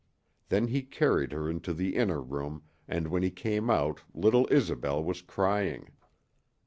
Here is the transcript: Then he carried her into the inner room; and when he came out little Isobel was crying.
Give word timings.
Then 0.49 0.69
he 0.69 0.81
carried 0.81 1.31
her 1.31 1.47
into 1.47 1.75
the 1.75 1.95
inner 1.95 2.19
room; 2.23 2.63
and 2.87 3.07
when 3.09 3.21
he 3.21 3.29
came 3.29 3.69
out 3.69 4.01
little 4.15 4.47
Isobel 4.51 5.03
was 5.03 5.21
crying. 5.21 5.91